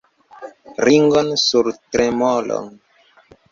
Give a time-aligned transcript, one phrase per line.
[0.89, 2.75] Ringon sur tremolon!